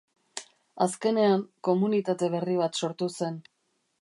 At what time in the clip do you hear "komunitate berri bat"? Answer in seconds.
1.69-2.85